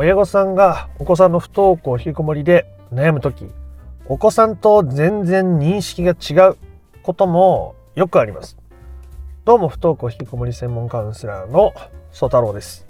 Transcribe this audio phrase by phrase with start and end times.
[0.00, 3.50] 親御さんがお子さんの不登校引きこもりで悩む時
[4.06, 6.56] お子さんと全然認識が違う
[7.02, 8.56] こともよくあります。
[9.44, 11.74] どうも不登校引きこもり専門カウンセラーの
[12.12, 12.86] 曽太郎です。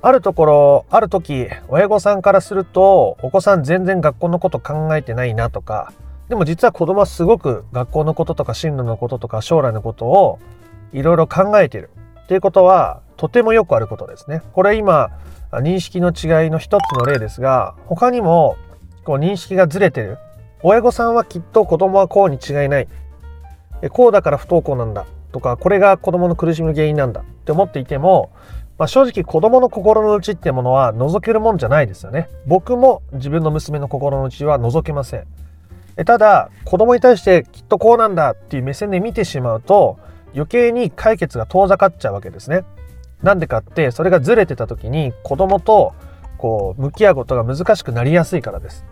[0.00, 5.92] あるところある時親御さんからするとお子さん全然学校のこと考えてないなとか
[6.30, 10.38] でも実は子供はすごく学校のこととか進路のこととか将来のことを
[10.94, 11.90] いろいろ考えている。
[12.24, 14.40] っていうことはとてもよくあることですね。
[14.54, 15.10] これ今
[15.60, 18.56] 認識の違いの一つの例ですが他にも
[19.04, 20.18] こう認識がずれてる。
[20.62, 22.88] 親御さんはきっと子供はこうに違いない。
[23.90, 25.04] こうだから不登校なんだ。
[25.30, 27.20] とかこれが子供の苦しみの原因なんだ。
[27.20, 28.30] って思っていても、
[28.78, 32.30] まあ、正直子供の心の内ってものは覗けるもんじゃないですよね。
[32.46, 35.26] 僕も自分の娘の心の内は覗けません。
[36.06, 39.98] ただ子供に対してきっとこうなんだっていう目線で見てしまうと
[40.34, 42.64] 余計に解決が遠ざかっちゃうわけですね。
[43.22, 45.94] なんでかってそれがずれてた時に子供と
[46.38, 48.84] こう向き合うことが難しくなりやすいからです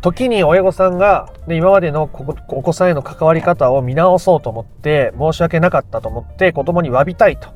[0.00, 2.10] 時に親御さんが、ね、今までの
[2.48, 7.54] お子さんへの関わり方を見直そうと思って申し訳なかったと思って子供に詫びたいと。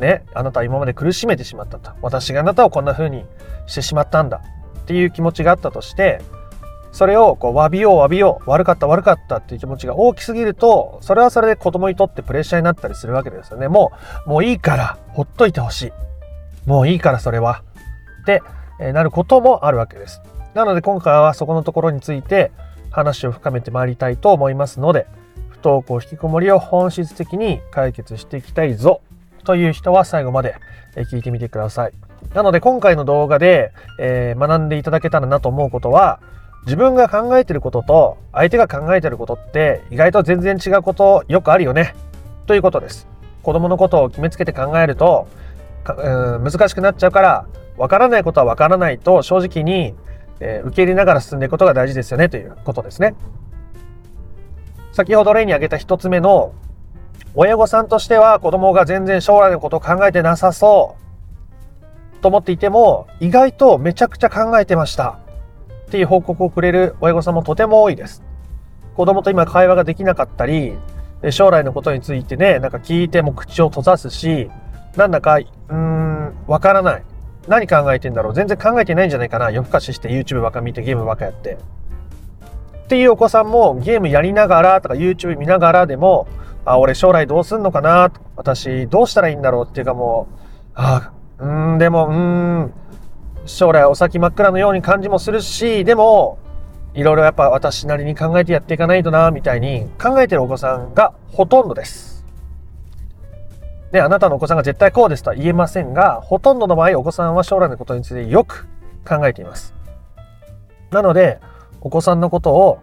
[0.00, 1.90] ね、あなたは今まで苦しめてしまったと。
[2.02, 3.24] 私があなたをこんな風に
[3.66, 4.40] してしまったんだ
[4.80, 6.22] っていう気持ちがあったとして、
[6.92, 13.68] それをこう詫びよう詫びよう悪かった悪かったっていう気持ちが大きすぎるとそれはそれで子供にとってプレッシャーになったりするわけですよね。
[13.68, 13.92] も
[14.26, 15.92] うもういいからほっといてほしい。
[16.66, 17.62] もういいからそれは。
[18.22, 18.42] って
[18.92, 20.20] なることもあるわけです。
[20.54, 22.50] なので今回はそこのところについて
[22.90, 25.06] 話を深めてまいりたいと思いますので
[25.50, 29.00] 不登校引きこもりを本質的に解決していきたいぞ
[29.44, 30.56] という人は最後まで
[30.94, 31.92] 聞いてみてください。
[32.34, 36.20] なので今回の動画で、え、学んでいただけたらなと思うことは
[36.64, 41.94] 自分が考えてることと相手が考えてることって意外と全然違うことよくあるよね。
[42.46, 43.06] ということです。
[43.42, 45.28] 子供のことを決めつけて考えると
[45.84, 47.46] 難しくなっちゃうから
[47.78, 49.94] わからないことはわからないと正直に、
[50.40, 52.28] えー、受け入れながら進んでいくことが大事ですよね。
[52.28, 53.14] ということですね。
[54.92, 56.52] 先ほど例に挙げた一つ目の
[57.34, 60.96] 親御さんとしては子供が全然将来のことを考えてなさそ
[62.18, 65.20] うと思っていても意外とめちゃくちゃ考えてました。
[65.88, 68.22] っていう報告をくれる親御さんもとても多いです。
[68.94, 70.74] 子供と今会話ができなかったり、
[71.30, 74.50] 将来のことについてね、なんか聞いても口を閉ざすし、
[74.96, 77.04] なんだか、うーん、わからない。
[77.48, 81.56] 何考えてんだろう全然考えてないんじゃないかな夜更かしして YouTube ばっか見てゲームばっかやって。
[82.84, 86.28] っていうお子さんもゲームやりながらとか YouTube 見ながらでも、
[86.66, 90.38] あ、俺将来どうすんのかな私どうしたらいいんだろうっていうかもう、
[90.74, 92.72] あ、うん、でも、うん、
[93.48, 96.38] 将来お先真っ暗のように感じもするし、でも、
[96.94, 102.24] いろいろやっぱ私なりに考えてやっていかないとな、みたいに考えてるお子さんがほとんどです。
[103.90, 108.66] で、あなたのお子さんが絶対こうですとは言えませんが、ほとんどの場合お子さんは将来のことについてよく
[109.06, 109.74] 考えています。
[110.90, 111.40] なので、
[111.80, 112.80] お子さんのことを、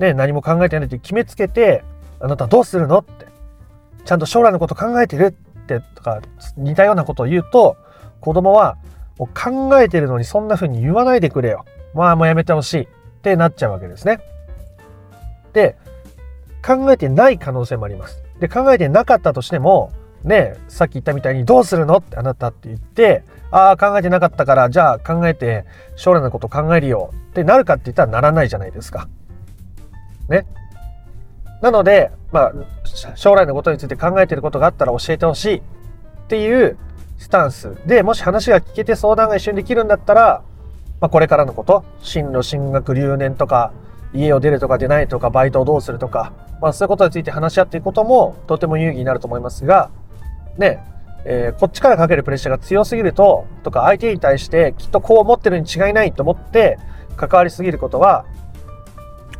[0.00, 1.84] ね、何も考えてないって決めつけて、
[2.20, 3.26] あなたどうするのって、
[4.06, 6.22] ちゃんと将来のこと考えてるってとか、
[6.56, 7.76] 似たようなことを言うと、
[8.20, 8.78] 子供は
[9.18, 11.64] もう考えてるのにそんな風に言わないでくれよ。
[11.94, 12.86] まあもうやめてほしいっ
[13.22, 14.20] てなっちゃうわけですね。
[15.52, 15.76] で、
[16.64, 18.22] 考えてない可能性もあります。
[18.40, 19.92] で、考えてなかったとしても、
[20.24, 25.64] ね、さっき言ったみたいにどうするのってあなたって言って、ああ、考えてなかったから、じゃあ考えて
[25.96, 29.08] 将来のこと考えるよってなるかって言ったらならないじゃないですか。
[30.28, 30.46] ね。
[31.62, 32.52] なので、まあ、
[33.16, 35.62] 将来のことについて考えてることがあったら教えてほしいっ
[36.28, 36.76] ていう
[37.18, 40.42] スタンスで、もし話が聞けて相談が一緒にできるんだったら、
[41.00, 43.72] まあ、これからのこと、進路、進学、留年とか、
[44.14, 49.90] 家を出るとか出ないとか、バイトをどうするとか、まあ、そういうことについて話し合っていくこともとても有意義になると思いますが、
[50.56, 50.82] ね、
[51.24, 56.78] えー、こっちからかけるプレッシャーが強すぎると、とか相手に対してきっとこう思ってるに違いないと思って
[57.16, 58.24] 関わりすぎることは、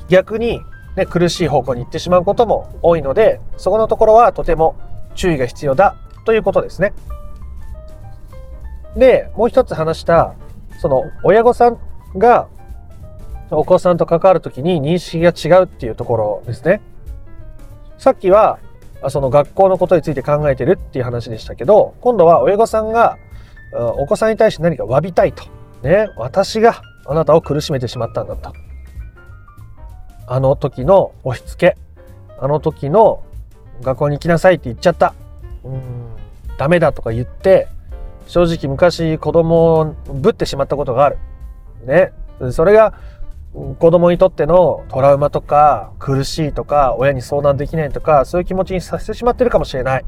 [0.09, 0.61] 逆に、
[0.97, 4.77] ね、苦しい方向に行ってしまうことも多いので、そこのところはとても
[5.15, 6.93] 注意が必要だということですね。
[8.99, 10.35] で、もう一つ話した、
[10.81, 11.79] その親御さん
[12.17, 12.49] が
[13.51, 16.81] お子さんと関わるときに認識が違うっていうところですね。
[17.97, 18.59] さっきは、
[19.09, 23.17] その学校のことについて考えてるっていう話でしたけど、今度は親御さんが
[23.73, 25.45] お子さんに対して何か詫びたいと。
[25.83, 28.53] ね、私があなたを苦しめてしまったんだと。
[30.27, 31.77] あの時の押し付け、
[32.39, 33.23] あの時の
[33.83, 35.15] 学校に行きなさいって言っちゃった。
[35.65, 35.81] うん、
[36.59, 37.69] ダメだとか言って、
[38.29, 41.19] 正直昔子供をぶってしまったことがある。
[41.85, 42.13] ね。
[42.53, 42.95] それが
[43.53, 50.05] 子供にとってのトラウマとか苦しいとか親に相談できないとかそういう気持ちにさせてしまってるかもしれない。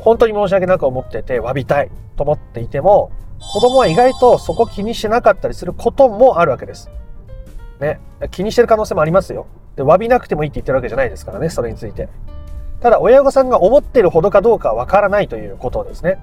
[0.00, 3.10] 本当に申し訳なく思ってて詫びたいと思っていても
[3.52, 6.90] 子供は意外とそこ気にしなかったりすることもあるわけです。
[7.80, 8.00] ね、
[8.30, 9.46] 気にしてる可能性もありますよ。
[9.74, 12.08] で、詫びなくてもいいって言ってるわけじゃないですからね、それについて。
[12.80, 16.18] ただ、親御さんが思ってるほどかどうかわからないということですね。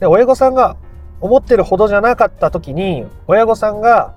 [0.00, 0.76] で、親御さんが
[1.20, 4.14] 思ってるほどじゃなかった時に、親御さんが、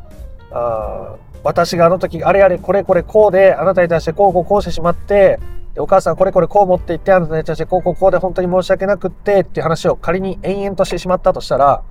[0.51, 5.39] あ私があの時、あれあれ、これこれこうで、あなたに対してこうこうこうしてしまって、
[5.77, 11.83] お母さんこれこれこう持っていって、あなたに対してこうこうこうで本当に申し訳なくってっていう話を仮に延々としてしまったとしたら、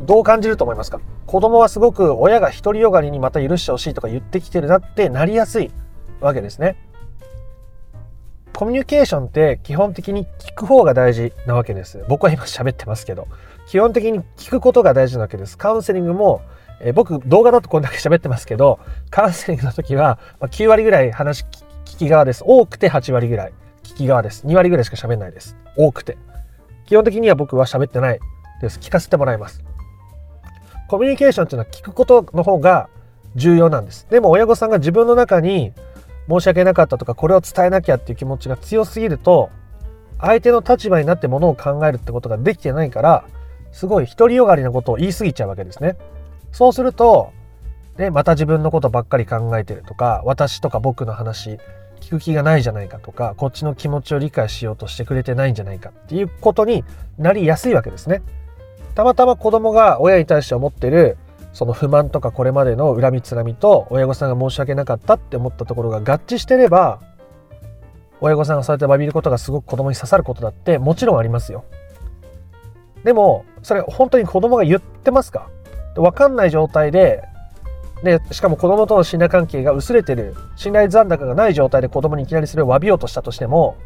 [0.00, 1.00] どう感じると思いますか？
[1.26, 5.70] 子供はすごく親が独りよがりにまた許してほしいとか言ってきてるなってなりやすい
[6.20, 6.76] わけですね。
[8.56, 12.04] コミュニケーションって基本的に聞く方が大事なわけです。
[12.08, 13.26] 僕は今喋ってますけど、
[13.66, 15.58] 基本的に聞くことが大事なわけです。
[15.58, 16.40] カウンセリングも、
[16.80, 18.78] え、僕動画だとこんだけ喋ってますけど、
[19.10, 21.44] カウンセリングの時は9割ぐらい話
[21.84, 22.44] 聞き側です。
[22.46, 23.52] 多くて8割ぐらい
[23.82, 24.46] 聞き側です。
[24.46, 25.56] 2割ぐらいしか喋んないです。
[25.76, 26.16] 多くて。
[26.86, 28.20] 基本的には僕は喋ってない
[28.60, 28.78] です。
[28.78, 29.64] 聞かせてもらいます。
[30.86, 32.88] コミュニケーションっていうのは聞くことの方が
[33.34, 34.06] 重要なんです。
[34.10, 35.72] でも親御さんが自分の中に
[36.28, 39.50] 申し訳なかったとかこれを伝えなきゃっていう気持ちが強すぎると
[40.20, 43.24] 相手の立場になってものを考えるってことができてないから
[43.72, 45.96] すごい独りよがりなことを言い過ぎちゃうわけですね。
[46.52, 47.32] そうすると、
[47.98, 51.58] ね、また自分のことばっかり考えてるとか私とか僕の話
[52.00, 56.84] 聞く気がないじゃないかとかこっちの気持ちを理解しようとしてくれてないんじゃないかっていうことに
[57.18, 58.22] なりやすいわけですね。
[58.94, 61.18] たまたま子供が親に対して思ってる
[61.54, 67.00] その不満とかこれまでの恨みつらみと親御さんが申し訳なかったって思ったところが合致してれば
[68.20, 71.64] 親御さんがそうやって詫びることがすごく子供に刺さることだってもちろんありますよ。
[73.04, 75.48] でもそれ本当に子供が言ってますか？
[75.94, 77.22] 分かんない状態で
[78.02, 83.76] でしかも子供との信頼関係が薄れてる信頼残高がない状態で子供にいきなりそれを詫びようとしたとしても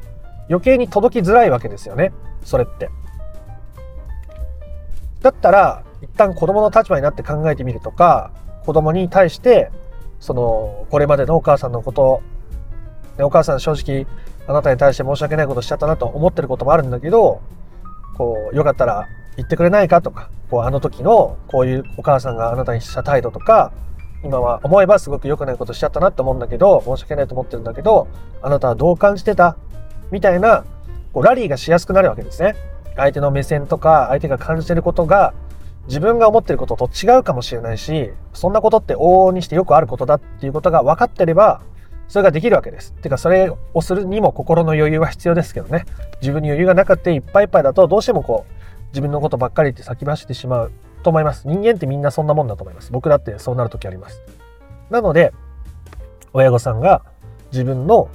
[0.49, 2.13] 余計に届きづらいわけですよね
[2.45, 2.89] それって。
[5.21, 8.31] だったら一旦子供の立場になって考えてみるとか
[8.65, 9.71] 子供に対して
[10.21, 12.23] そのこれまでのお母さんのこと
[13.21, 14.07] お母さん正直
[14.47, 17.41] あなたに対して申し訳ないことしちゃったなと思ってることもあるんだけど
[18.17, 19.07] こうよかったら
[19.37, 23.73] 言ってくれないかとかこうあの時のこういうお母さんがあなたにした態度とか
[24.25, 28.09] 今は思えばすごく良くないことしちゃったなって思うんだけど申し訳ないと思ってるんだけど
[28.43, 29.57] あなたはどう感じてた
[30.11, 30.65] みたいな
[31.13, 32.57] こうラリーがしやすくなるわけですね。
[32.97, 35.33] 相手の目線とか相手が感じてることが
[35.89, 41.63] 自分が思ってることと違うかもしれないしそんなことって往々にしてよくあることだっていうことが分かってれば
[42.09, 42.95] それができるわけです。
[42.95, 45.85] てかそれをするにも心の余裕は必要ですけどね。
[46.23, 48.53] 自分に余裕がなくていっぱいいっぱいだとどうしてもこう
[48.93, 51.47] 自分のことばっかりって先走ってしまうと思います。
[51.47, 52.93] 人間ってみんなそんなもんだと思います。
[52.93, 54.23] 僕だってそうなる時あります。
[54.89, 55.35] なので
[56.33, 57.03] 親御さんが
[57.53, 58.09] 自分の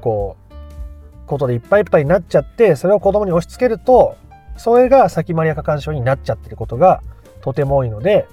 [0.00, 4.16] こうことでいっぱいいっぱいになっちゃってそれを子供に押し付けると
[4.56, 7.02] それが先回りや過干渉になっちゃってることが
[7.40, 8.26] とても多いので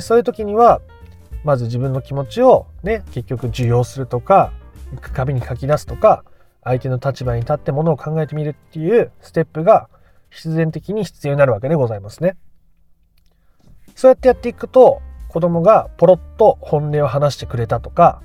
[0.00, 0.80] そういう時には
[1.44, 4.52] まず自分の気持ちをね結局受容するとか
[5.12, 6.24] 紙に書き出すとか
[6.62, 9.88] 相手の立場に立ってものを考えてみるっていうステップが
[10.30, 12.36] 必然的に必要になるわけでございますね。
[13.94, 18.22] そうやってやっていくと子供がポロッと本音を話してくれたとか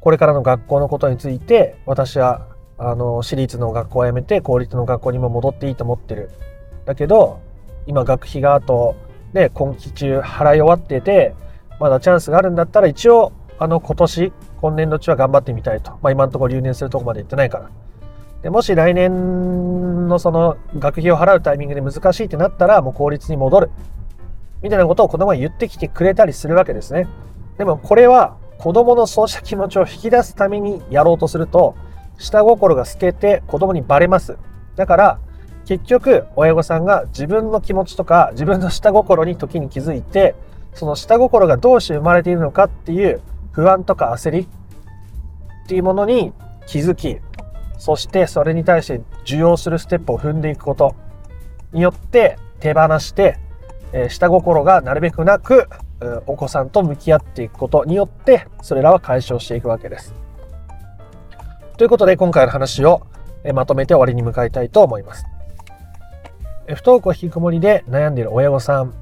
[0.00, 6.30] これからの学校のことについて私はあの私立の学校を辞めて公立の学校にも戻っていいと思ってる
[6.84, 7.40] だけど
[7.86, 8.96] 今学費があと
[9.32, 11.34] ね今期中払い終わってて
[11.80, 17.70] まだチャンスがあるんだったら一応あの今年今年度中は頑張ってみたいと、まあ、今のところ留年するとこまで行ってないから。
[18.42, 23.70] でもし来年のその学費を払うタイミングで難しいってなったらもう公立に戻る。
[24.62, 27.06] みたいなことを子供は言ってきてくれたりするわけですね。
[27.58, 31.76] でもこれは子供のそうした気持ちを引き出すためにやろうとすると
[32.18, 34.36] 下心が透けて子供にバレます。
[34.76, 35.18] だから
[35.66, 40.34] 結局親御さんが自分の気持ちとか自分の下心に時に気づいて
[40.74, 43.20] その下心がどうして生まれているのかっていう
[43.52, 46.32] 不安とか焦りっていうものに
[46.66, 47.18] 気づき
[47.78, 50.94] そしてそれに対して受容するステップを踏んでいくこと
[51.72, 53.38] によって手放して、
[53.92, 55.68] え下心がなるべくなく
[56.26, 60.14] お子さんと向き合っていくことによってそれらは解消していくわけです。
[61.76, 63.02] ということで今回の話を
[63.52, 65.24] まとめて終わりに向かいたいと思います。
[66.68, 68.94] 不登校引きこもりで悩んでいる親御さん。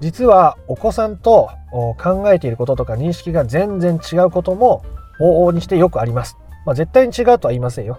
[0.00, 1.50] 実はお子さんと
[1.98, 4.82] 考えていることとか認識が全然違うことも
[5.20, 6.36] 往々にしてよくあります。
[6.64, 7.98] まあ、絶対に違うとは言いませんよ。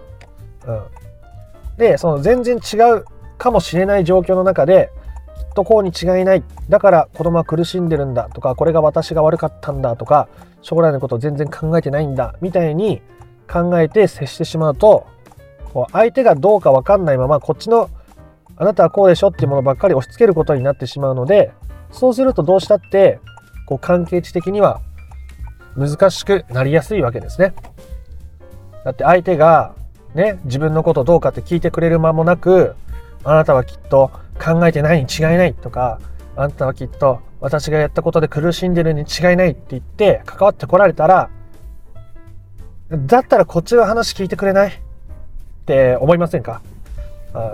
[0.66, 0.82] うん、
[1.76, 3.04] でその全然違う
[3.38, 4.90] かもしれない状況の中で
[5.36, 6.42] きっとこうに違いない。
[6.68, 8.28] だから子供は苦しんでるんだ。
[8.30, 9.96] とかこれが私が悪かったんだ。
[9.96, 10.28] とか
[10.60, 12.34] 将来のことを全然考えてないんだ。
[12.40, 13.02] みたいに
[13.50, 15.06] 考えて接してしまうと
[15.72, 17.90] こう相手がどうか分かんないままこっちの
[18.56, 21.52] あなたはこうでしょっていうものばっかり押し付けることになってしまうので
[21.90, 23.20] そうするとどうしたって
[23.66, 24.80] こう関係値的には
[25.76, 27.54] 難しくなりやすいわけですね。
[28.84, 29.74] だって相手が
[30.14, 32.74] ね自分のことどうかって聞いてくれる間もなく
[33.24, 34.10] あなたはきっと
[34.42, 36.00] 考えてないに違いないとか
[36.36, 41.30] あなたはきっと私がやったことで苦しんでるに違いないって言って関わってこられたら
[42.90, 44.72] だったらこっちの話聞いてくれないっ
[45.64, 46.60] て思いませんか？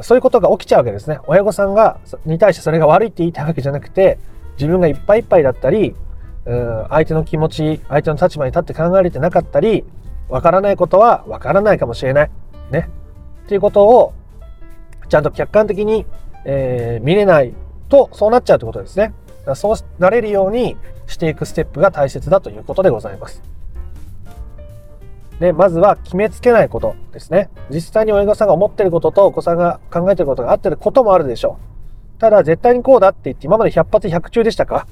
[0.03, 1.21] そういうことが起きちゃうわけですね。
[1.27, 4.19] 親御さんがに対してそれが悪いって言いたいわけじゃなくて
[4.57, 5.95] 自分がいっぱいいっぱいだったり
[6.47, 9.85] うん相手の気持ち相手の立場に立って考えれてなかったり
[10.29, 12.31] わからないことはわからないかもしれない。
[12.71, 12.89] ね。
[13.45, 14.15] っていうことを
[15.09, 16.05] ちゃんと客観的に、
[16.45, 17.55] えー、見れない
[17.89, 19.13] とそうなっちゃうってことですね。
[19.55, 23.43] そうなれるようにしていくステップが大切だということでございます。
[25.41, 27.51] で、まずは決めつけないことですね。
[27.71, 31.59] 実際に親御さんが思ってることとお子さんが考えてることが合ってることもあるでしょ
[32.17, 32.21] う。
[32.21, 34.87] ただ、絶対にこうだって言って今まで100発100中でしたか？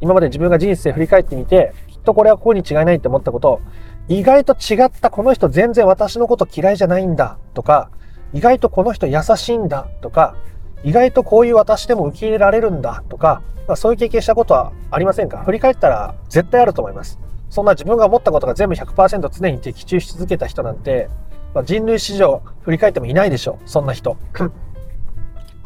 [0.00, 3.60] 今まで自分が人生振り返ってみて、きっとこれはここに違いないって思ったこと、
[4.08, 7.90] 意外と違ったこの人全然私のこと嫌いじゃないんだとか、
[8.32, 10.36] 意外とこの人優しいんだとか、
[10.84, 15.38] 意外とこういう私でも受け入れられるんだとか、まあ、そういう経験したことはありませんか？
[15.38, 17.18] 振り返ったら絶対あると思います。
[17.54, 21.08] そんな自分が思ったことが全部100%常に的中し続けた人なんて、
[21.54, 23.68] まあ、人類史上振り返ってもいないでしょう。
[23.70, 24.16] そんな人。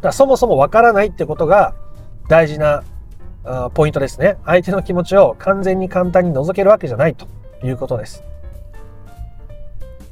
[0.02, 1.74] だそもそもわからないってことが
[2.28, 2.84] 大事な
[3.72, 4.36] ポイントですね。
[4.44, 7.26] 相手の気持ちを完全に簡単に覗けるわけじゃないと
[7.64, 8.22] いうことです。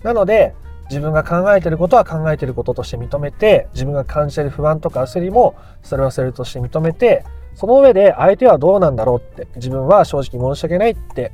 [0.02, 0.54] なので、
[0.88, 7.22] 自分が考えてることは考えてることとして認めて、自分が感じてる不安とか焦りも、それはそれとして認めて、
[7.54, 11.32] その上で相手はどうなんだろうって、自分は正直申し訳ないって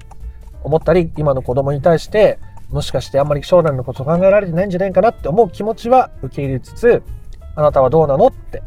[0.65, 2.39] 思ったり、今の子供に対して、
[2.71, 7.03] もしかしてあんまり将来のこと考えられてないんじゃないかなって思う気持ちは受け入れつつ、
[7.55, 8.63] あなたはどうなのって、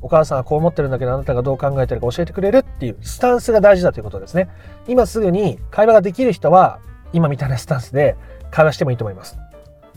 [0.00, 4.48] お母さんはこう思ってるんだけど、あなたがどう考えてるか教えてくれるっていうスタンスが大事だということですね。
[4.86, 6.80] 今すぐに会話ができる人は、
[7.12, 8.16] 今みたいなスタンスで
[8.50, 9.38] 会話してもいいと思います。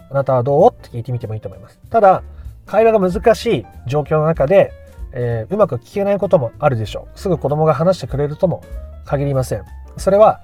[0.10, 1.79] あなたはどうって聞いてみてもいいと思います。
[1.89, 2.24] ただ、
[2.65, 4.72] 会話が難しい状況の中で、
[5.13, 7.20] えー、うまく聞けないこともあるでしょう。
[7.20, 8.63] すぐ子供が話してくれるとも
[9.05, 9.63] 限りません。
[9.98, 10.41] それは、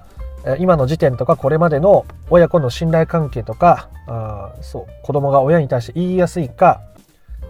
[0.58, 6.80] 今の時点とかこれまでの親子の信頼関係とか、あそう子供が親に対して言いやすいか、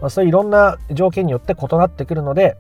[0.01, 2.57] まあ、そういういろんな条件によって異なってくるので、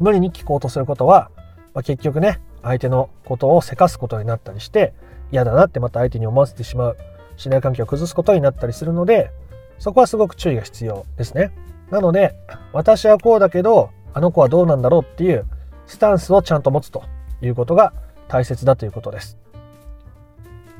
[0.00, 1.30] 無理に聞こうとすることは、
[1.74, 4.92] まあ、結局ね、相手のことをせかすことになったりして、
[5.30, 6.96] 嫌だなってまた相手に思わせてしまう。
[7.36, 9.30] 信頼関係を崩すことになったりするので、
[9.78, 11.52] そこはすごく注意が必要ですね。
[11.90, 12.34] なので、
[12.72, 15.46] 私はこうだけど、あの子はどうなんだろうっていう
[15.86, 17.04] スタンスをちゃんと持つと
[17.40, 17.92] いうことが
[18.28, 19.38] 大切だということです。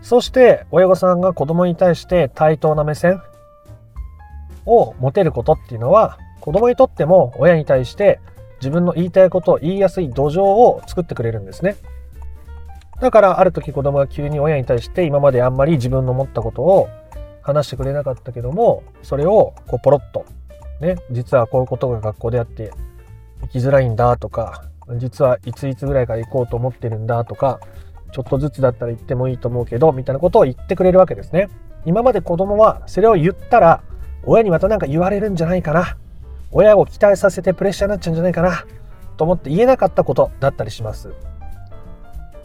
[0.02, 3.20] そして、親御さんが子供に対して対等な目線
[4.64, 8.20] を持てることっていうのは、子供にとっても親に対して
[8.60, 11.76] 自分の言いたいことを言いやすい土壌を作ってくれるんですね。
[13.00, 16.88] だからある時子供が急に親に対して今まであんまり自分の思ったことを
[17.42, 20.26] 話してくれなかったけどもそれをこうポロッと
[20.80, 22.72] ね実はこういうことが学校であって
[23.42, 24.64] 行きづらいんだとか
[24.96, 27.60] 実はいついつぐらいから行こうと思ってるんだとか
[28.12, 31.48] ちょっとずつだったら行ってもいいと思うけどみたいなことを言ってくれるわけですね。
[31.84, 33.82] 今まで子供はそれを言ったら
[34.24, 35.96] 親にまた何か言われるんじゃないかな。
[36.50, 38.64] 親を期待させてプレッシャーになっちゃうんじゃないかな。
[39.16, 41.12] と思って言えなかったことだったりします。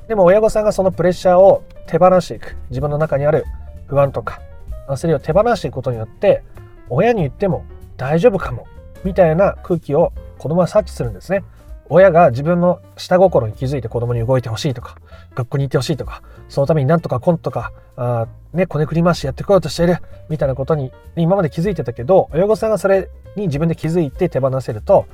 [0.07, 2.57] でも親御さんがそのプレッシャーを手放していく。
[2.69, 3.45] 自分の中にある
[3.87, 4.41] 不安とか
[4.89, 6.43] 焦りを手放していくことによって
[6.89, 7.63] 親に言っても
[7.95, 8.67] 大丈夫かも。
[9.03, 11.43] みたいな空気を子供は察知するんですね。
[11.89, 14.97] 親が自分の下心に気づいて子供に動いてほしいとか
[15.35, 19.97] 学校に行ってほしいとかそのためになんとかコンとかあねこねくり回しやってこようとしている
[20.29, 25.05] みたいなことに今まで気づいてたけど親御さんがそれに自分で気づいて手放せると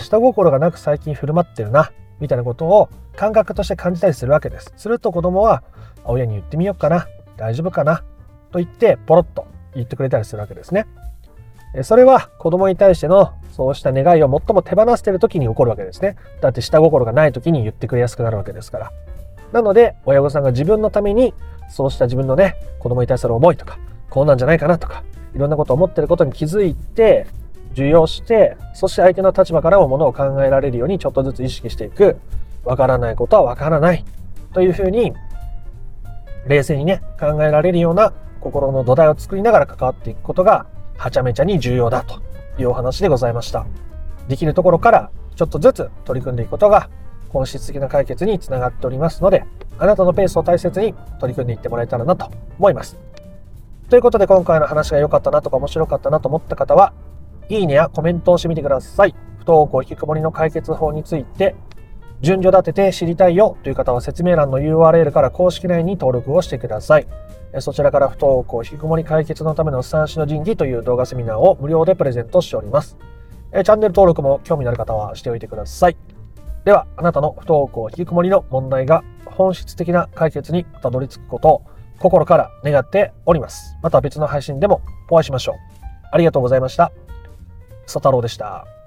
[0.00, 4.72] 下心がなく最近振る舞ってるなみたいなことを感覚として感じたりするわけです。
[4.76, 5.62] すると子供は
[6.04, 8.04] 親に言ってみようかな、大丈夫かな
[8.52, 10.86] と言ってポロッと言ってくれたりするわけですね。
[11.82, 16.16] それは子供に対してのそうした願いを最も手放している時に起こるわけですね。
[16.40, 18.92] だって下心がない時に言ってくれやすくなるわけですから。
[19.52, 21.34] なので親御さんが自分のために
[21.68, 23.78] そうした自分のね子供に対する思いとか
[24.10, 25.02] こうなんじゃないかなとか
[25.34, 27.26] いろんなことを思ってることに気づいて
[27.72, 32.18] 受容してそして相手の立場からもものを考えられるようにちょっとずつ意識していく
[32.64, 34.04] わからないことはわからない
[34.52, 35.12] というふうに
[36.46, 40.66] 冷静にね考えられるような心の土台を作りながら関わっていくことが
[41.02, 42.22] はちゃめちゃに重要だと
[42.58, 43.66] いうお話でございました
[44.28, 46.88] できるところからちょっとずつ取り組んでいくことが
[47.28, 49.44] 本質的な解決につながっておりますので
[49.78, 52.96] あなたのペースを大切に取り組んでいってもらえたらなと思います
[53.92, 56.94] ということで今回の話が良かったなとか面白かったなと思った方は、
[57.50, 59.14] いいねやコメントをしてみてください。
[59.40, 61.54] 不登校引きこもりの解決法について、
[62.22, 67.06] 順序立てて知りたいよという方は説明欄の URL から公式 LINE に登録をしてください。
[67.60, 72.96] そちらから不登校引きこもり解決のための三種の神器という動画セミナーを無料でプレゼントしております。
[73.52, 75.96] チャンネル登録も興味のある方はしておいてください。
[76.64, 81.62] では、あなたの不登校引きこもりの問題が本質的な解決にたどり着くことを
[81.98, 83.76] 心から願っております。
[83.82, 84.80] また別の配信でも
[85.10, 85.54] お会いしましょう。
[86.10, 86.92] ありがとうございました。
[87.84, 88.81] 佐太郎でした。